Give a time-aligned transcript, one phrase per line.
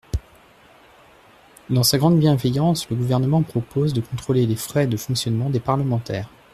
[1.69, 6.27] Dans sa grande bienveillance, le Gouvernement propose de contrôler les frais de fonctionnement des parlementaires.